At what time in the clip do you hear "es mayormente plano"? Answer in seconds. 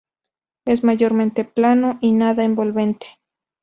0.65-1.99